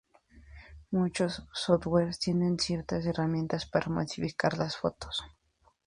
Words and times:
Muchos 0.89 1.43
softwares 1.53 2.17
tiene 2.17 2.57
ciertas 2.57 3.05
herramientas 3.05 3.67
para 3.67 3.91
modificar 3.91 4.57
las 4.57 4.75
fotos. 4.75 5.21